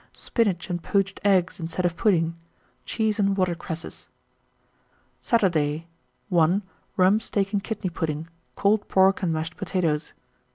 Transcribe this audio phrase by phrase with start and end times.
[0.17, 2.35] Spinach and poached eggs instead of pudding.
[2.85, 4.07] Cheese and water cresses.
[5.21, 5.67] 1930.
[5.67, 5.87] Saturday.
[6.29, 6.63] 1.
[6.97, 10.13] Rump steak and kidney pudding, cold pork and mashed potatoes.